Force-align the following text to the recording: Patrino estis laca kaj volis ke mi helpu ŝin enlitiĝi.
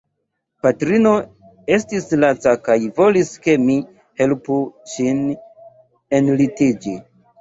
Patrino 0.65 1.11
estis 1.75 2.07
laca 2.23 2.53
kaj 2.69 2.77
volis 3.01 3.31
ke 3.45 3.55
mi 3.69 3.75
helpu 4.23 4.59
ŝin 4.95 5.21
enlitiĝi. 6.21 6.97